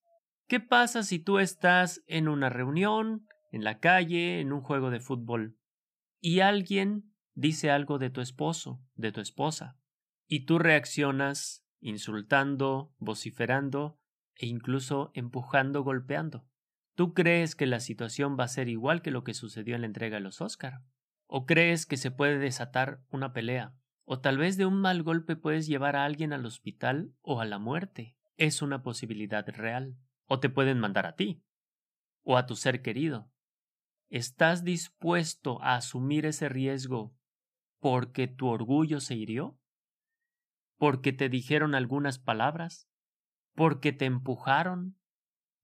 ¿Qué 0.49 0.59
pasa 0.59 1.03
si 1.03 1.19
tú 1.19 1.39
estás 1.39 2.03
en 2.07 2.27
una 2.27 2.49
reunión, 2.49 3.27
en 3.53 3.63
la 3.63 3.81
calle, 3.81 4.41
en 4.41 4.55
un 4.55 4.63
juego 4.63 4.91
de 4.91 5.01
fútbol, 5.01 5.59
y 6.19 6.41
alguien 6.41 7.15
dice 7.35 7.71
algo 7.71 7.99
de 7.99 8.09
tu 8.09 8.23
esposo, 8.23 8.81
de 8.95 9.13
tu 9.13 9.21
esposa, 9.21 9.77
y 10.27 10.47
tú 10.47 10.59
reaccionas 10.59 11.63
insultando, 11.81 12.95
vociferando, 12.97 13.99
e 14.37 14.47
incluso 14.47 15.11
empujando, 15.15 15.83
golpeando. 15.83 16.47
¿Tú 16.95 17.13
crees 17.13 17.57
que 17.57 17.67
la 17.67 17.81
situación 17.81 18.37
va 18.39 18.45
a 18.45 18.49
ser 18.49 18.69
igual 18.69 19.03
que 19.03 19.11
lo 19.11 19.25
que 19.25 19.35
sucedió 19.35 19.75
en 19.75 19.83
la 19.83 19.87
entrega 19.87 20.17
de 20.17 20.23
los 20.23 20.41
Oscar? 20.41 20.83
¿O 21.27 21.47
crees 21.47 21.87
que 21.87 21.97
se 21.97 22.11
puede 22.11 22.39
desatar 22.39 23.03
una 23.11 23.33
pelea? 23.33 23.75
¿O 24.05 24.21
tal 24.21 24.39
vez 24.39 24.57
de 24.57 24.67
un 24.67 24.81
mal 24.81 25.03
golpe 25.03 25.35
puedes 25.35 25.67
llevar 25.67 25.97
a 25.97 26.05
alguien 26.05 26.33
al 26.33 26.47
hospital 26.47 27.15
o 27.23 27.41
a 27.41 27.45
la 27.47 27.59
muerte? 27.59 28.17
Es 28.37 28.63
una 28.63 28.83
posibilidad 28.83 29.49
real. 29.49 29.97
O 30.27 30.41
te 30.41 30.49
pueden 30.49 30.79
mandar 30.79 31.07
a 31.07 31.17
ti. 31.17 31.43
O 32.23 32.37
a 32.37 32.47
tu 32.47 32.55
ser 32.55 32.83
querido. 32.83 33.31
¿Estás 34.11 34.63
dispuesto 34.63 35.61
a 35.63 35.77
asumir 35.77 36.27
ese 36.27 36.49
riesgo 36.49 37.17
porque 37.81 38.29
tu 38.29 38.47
orgullo 38.47 39.01
se 39.01 39.15
hirió? 39.15 39.59
¿Porque 40.77 41.13
te 41.13 41.29
dijeron 41.29 41.75
algunas 41.75 42.19
palabras? 42.19 42.89
Porque 43.55 43.93
te 43.93 44.05
empujaron, 44.05 44.99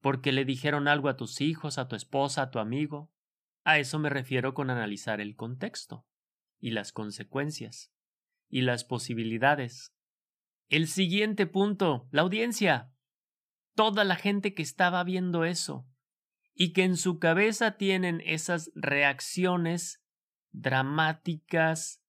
porque 0.01 0.33
le 0.33 0.45
dijeron 0.45 0.89
algo 0.89 1.09
a 1.09 1.17
tus 1.17 1.41
hijos, 1.41 1.79
a 1.79 1.89
tu 1.89 1.97
esposa, 1.97 2.43
a 2.43 2.51
tu 2.51 2.59
amigo. 2.59 3.13
A 3.65 3.79
eso 3.79 3.99
me 3.99 4.09
refiero 4.09 4.55
con 4.55 4.71
analizar 4.71 5.21
el 5.21 5.37
contexto 5.37 6.07
y 6.59 6.71
las 6.71 6.93
consecuencias 6.93 7.93
y 8.49 8.63
las 8.63 8.85
posibilidades. 8.85 9.95
El 10.69 10.87
siguiente 10.87 11.47
punto, 11.47 12.09
la 12.11 12.23
audiencia. 12.23 12.93
Toda 13.75 14.05
la 14.05 14.17
gente 14.17 14.55
que 14.55 14.63
estaba 14.63 15.03
viendo 15.05 15.45
eso 15.45 15.87
y 16.55 16.73
que 16.73 16.85
en 16.85 16.97
su 16.97 17.19
cabeza 17.19 17.77
tienen 17.77 18.21
esas 18.25 18.71
reacciones 18.75 20.03
dramáticas, 20.53 22.03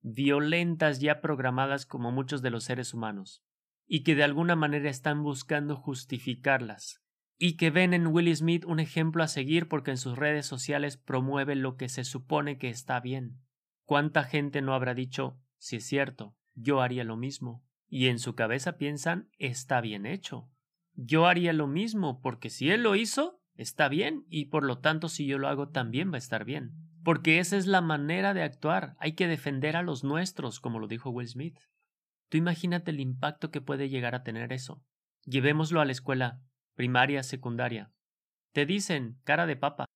violentas 0.00 1.00
ya 1.00 1.20
programadas 1.20 1.86
como 1.86 2.12
muchos 2.12 2.42
de 2.42 2.50
los 2.50 2.64
seres 2.64 2.94
humanos 2.94 3.44
y 3.92 4.04
que 4.04 4.14
de 4.14 4.22
alguna 4.22 4.54
manera 4.54 4.88
están 4.88 5.24
buscando 5.24 5.74
justificarlas, 5.74 7.02
y 7.36 7.56
que 7.56 7.70
ven 7.70 7.92
en 7.92 8.06
Will 8.06 8.34
Smith 8.36 8.64
un 8.64 8.78
ejemplo 8.78 9.24
a 9.24 9.26
seguir 9.26 9.66
porque 9.66 9.90
en 9.90 9.96
sus 9.96 10.16
redes 10.16 10.46
sociales 10.46 10.96
promueve 10.96 11.56
lo 11.56 11.74
que 11.74 11.88
se 11.88 12.04
supone 12.04 12.56
que 12.56 12.68
está 12.68 13.00
bien. 13.00 13.40
¿Cuánta 13.84 14.22
gente 14.22 14.62
no 14.62 14.74
habrá 14.74 14.94
dicho, 14.94 15.40
si 15.58 15.74
es 15.74 15.86
cierto, 15.86 16.36
yo 16.54 16.82
haría 16.82 17.02
lo 17.02 17.16
mismo? 17.16 17.64
Y 17.88 18.06
en 18.06 18.20
su 18.20 18.36
cabeza 18.36 18.76
piensan, 18.76 19.28
está 19.38 19.80
bien 19.80 20.06
hecho. 20.06 20.48
Yo 20.94 21.26
haría 21.26 21.52
lo 21.52 21.66
mismo 21.66 22.20
porque 22.20 22.48
si 22.48 22.70
él 22.70 22.84
lo 22.84 22.94
hizo, 22.94 23.42
está 23.56 23.88
bien, 23.88 24.24
y 24.28 24.44
por 24.44 24.62
lo 24.62 24.78
tanto 24.78 25.08
si 25.08 25.26
yo 25.26 25.36
lo 25.38 25.48
hago 25.48 25.70
también 25.70 26.12
va 26.12 26.14
a 26.14 26.18
estar 26.18 26.44
bien. 26.44 26.74
Porque 27.02 27.40
esa 27.40 27.56
es 27.56 27.66
la 27.66 27.80
manera 27.80 28.34
de 28.34 28.44
actuar. 28.44 28.94
Hay 29.00 29.14
que 29.14 29.26
defender 29.26 29.74
a 29.74 29.82
los 29.82 30.04
nuestros, 30.04 30.60
como 30.60 30.78
lo 30.78 30.86
dijo 30.86 31.10
Will 31.10 31.26
Smith. 31.26 31.58
Tú 32.30 32.38
imagínate 32.38 32.92
el 32.92 33.00
impacto 33.00 33.50
que 33.50 33.60
puede 33.60 33.88
llegar 33.88 34.14
a 34.14 34.22
tener 34.22 34.52
eso. 34.52 34.82
Llevémoslo 35.24 35.80
a 35.80 35.84
la 35.84 35.92
escuela, 35.92 36.40
primaria, 36.76 37.22
secundaria. 37.22 37.92
Te 38.52 38.66
dicen 38.66 39.20
cara 39.24 39.46
de 39.46 39.56
papa, 39.56 39.86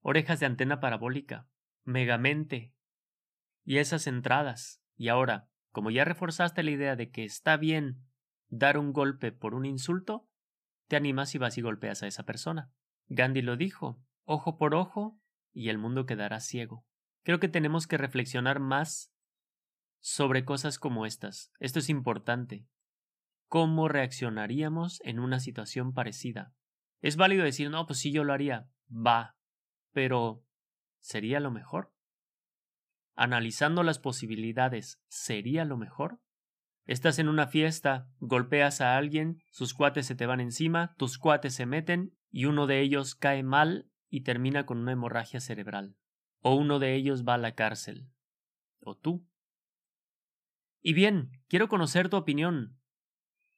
orejas 0.00 0.40
de 0.40 0.46
antena 0.46 0.78
parabólica, 0.78 1.48
megamente, 1.84 2.74
y 3.64 3.78
esas 3.78 4.06
entradas. 4.06 4.82
Y 4.96 5.08
ahora, 5.08 5.48
como 5.72 5.90
ya 5.90 6.04
reforzaste 6.04 6.62
la 6.62 6.70
idea 6.70 6.96
de 6.96 7.10
que 7.10 7.24
está 7.24 7.56
bien 7.56 8.04
dar 8.48 8.76
un 8.76 8.92
golpe 8.92 9.32
por 9.32 9.54
un 9.54 9.64
insulto, 9.64 10.28
te 10.86 10.96
animas 10.96 11.34
y 11.34 11.38
vas 11.38 11.56
y 11.56 11.62
golpeas 11.62 12.02
a 12.02 12.06
esa 12.06 12.24
persona. 12.24 12.70
Gandhi 13.08 13.40
lo 13.40 13.56
dijo, 13.56 14.02
ojo 14.24 14.58
por 14.58 14.74
ojo, 14.74 15.18
y 15.52 15.70
el 15.70 15.78
mundo 15.78 16.04
quedará 16.04 16.40
ciego. 16.40 16.84
Creo 17.22 17.40
que 17.40 17.48
tenemos 17.48 17.86
que 17.86 17.96
reflexionar 17.96 18.60
más 18.60 19.12
sobre 20.00 20.44
cosas 20.44 20.78
como 20.78 21.06
estas. 21.06 21.52
Esto 21.58 21.78
es 21.78 21.88
importante. 21.88 22.66
¿Cómo 23.48 23.88
reaccionaríamos 23.88 25.00
en 25.04 25.18
una 25.18 25.40
situación 25.40 25.92
parecida? 25.92 26.54
Es 27.00 27.16
válido 27.16 27.44
decir, 27.44 27.70
no, 27.70 27.86
pues 27.86 27.98
sí, 27.98 28.12
yo 28.12 28.24
lo 28.24 28.32
haría. 28.32 28.68
Va. 28.90 29.36
Pero, 29.92 30.44
¿sería 31.00 31.40
lo 31.40 31.50
mejor? 31.50 31.92
Analizando 33.14 33.82
las 33.82 33.98
posibilidades, 33.98 35.00
¿sería 35.08 35.64
lo 35.64 35.76
mejor? 35.76 36.20
Estás 36.86 37.18
en 37.18 37.28
una 37.28 37.46
fiesta, 37.46 38.08
golpeas 38.18 38.80
a 38.80 38.96
alguien, 38.96 39.42
sus 39.50 39.74
cuates 39.74 40.06
se 40.06 40.14
te 40.14 40.26
van 40.26 40.40
encima, 40.40 40.94
tus 40.96 41.18
cuates 41.18 41.54
se 41.54 41.66
meten 41.66 42.16
y 42.30 42.46
uno 42.46 42.66
de 42.66 42.80
ellos 42.80 43.14
cae 43.14 43.42
mal 43.42 43.90
y 44.08 44.22
termina 44.22 44.66
con 44.66 44.78
una 44.78 44.92
hemorragia 44.92 45.40
cerebral. 45.40 45.96
O 46.40 46.54
uno 46.54 46.78
de 46.78 46.94
ellos 46.94 47.24
va 47.24 47.34
a 47.34 47.38
la 47.38 47.54
cárcel. 47.54 48.08
O 48.80 48.96
tú. 48.96 49.26
Y 50.82 50.94
bien, 50.94 51.30
quiero 51.48 51.68
conocer 51.68 52.08
tu 52.08 52.16
opinión. 52.16 52.78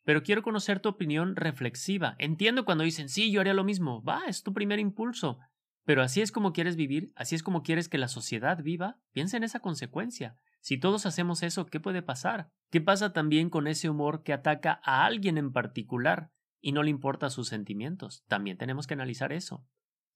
Pero 0.05 0.23
quiero 0.23 0.43
conocer 0.43 0.81
tu 0.81 0.89
opinión 0.89 1.37
reflexiva. 1.37 2.17
Entiendo 2.19 2.65
cuando 2.65 2.85
dicen, 2.85 3.09
sí, 3.09 3.31
yo 3.31 3.41
haría 3.41 3.55
lo 3.55 3.65
mismo. 3.65 4.03
Va, 4.03 4.23
es 4.27 4.43
tu 4.43 4.53
primer 4.53 4.81
impulso. 4.81 5.39
Pero 5.85 6.03
así 6.03 6.21
es 6.21 6.33
como 6.33 6.53
quieres 6.53 6.77
vivir, 6.77 7.13
así 7.17 7.35
es 7.35 7.43
como 7.43 7.63
quieres 7.63 7.89
que 7.89 7.99
la 7.99 8.09
sociedad 8.09 8.63
viva. 8.63 8.99
Piensa 9.13 9.37
en 9.37 9.45
esa 9.45 9.61
consecuencia. 9.61 10.37
Si 10.61 10.79
todos 10.79 11.07
hacemos 11.07 11.43
eso, 11.43 11.67
¿qué 11.67 11.81
puede 11.81 12.03
pasar? 12.03 12.51
¿Qué 12.71 12.81
pasa 12.81 13.13
también 13.13 13.51
con 13.51 13.67
ese 13.67 13.91
humor 13.91 14.23
que 14.23 14.33
ataca 14.33 14.81
a 14.85 15.05
alguien 15.05 15.39
en 15.39 15.53
particular 15.53 16.31
y 16.61 16.73
no 16.73 16.85
le 16.85 16.91
importa 16.91 17.31
sus 17.31 17.49
sentimientos? 17.49 18.25
También 18.29 18.59
tenemos 18.59 18.87
que 18.87 18.95
analizar 18.95 19.33
eso. 19.33 19.67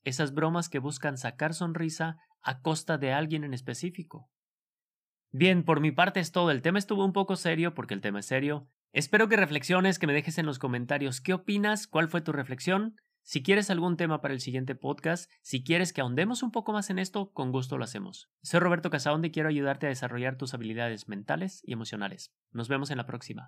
Esas 0.04 0.34
bromas 0.34 0.68
que 0.68 0.78
buscan 0.78 1.18
sacar 1.18 1.52
sonrisa 1.52 2.18
a 2.42 2.60
costa 2.60 2.96
de 2.96 3.12
alguien 3.12 3.42
en 3.42 3.54
específico. 3.54 4.30
Bien, 5.32 5.64
por 5.64 5.80
mi 5.80 5.90
parte 5.90 6.20
es 6.20 6.32
todo. 6.32 6.50
El 6.50 6.62
tema 6.62 6.78
estuvo 6.78 7.04
un 7.04 7.12
poco 7.12 7.36
serio 7.36 7.74
porque 7.74 7.94
el 7.94 8.00
tema 8.00 8.20
es 8.20 8.26
serio. 8.26 8.68
Espero 8.92 9.28
que 9.28 9.36
reflexiones, 9.36 9.98
que 9.98 10.06
me 10.06 10.14
dejes 10.14 10.38
en 10.38 10.46
los 10.46 10.58
comentarios 10.58 11.20
qué 11.20 11.34
opinas, 11.34 11.86
cuál 11.86 12.08
fue 12.08 12.22
tu 12.22 12.32
reflexión. 12.32 12.96
Si 13.22 13.42
quieres 13.42 13.70
algún 13.70 13.96
tema 13.96 14.20
para 14.20 14.34
el 14.34 14.40
siguiente 14.40 14.76
podcast, 14.76 15.30
si 15.42 15.64
quieres 15.64 15.92
que 15.92 16.00
ahondemos 16.00 16.44
un 16.44 16.52
poco 16.52 16.72
más 16.72 16.90
en 16.90 17.00
esto, 17.00 17.32
con 17.32 17.50
gusto 17.50 17.76
lo 17.76 17.84
hacemos. 17.84 18.30
Soy 18.42 18.60
Roberto 18.60 18.88
Casaonde 18.88 19.28
y 19.28 19.30
quiero 19.32 19.48
ayudarte 19.48 19.86
a 19.86 19.88
desarrollar 19.88 20.38
tus 20.38 20.54
habilidades 20.54 21.08
mentales 21.08 21.60
y 21.64 21.72
emocionales. 21.72 22.32
Nos 22.52 22.68
vemos 22.68 22.90
en 22.90 22.98
la 22.98 23.06
próxima. 23.06 23.46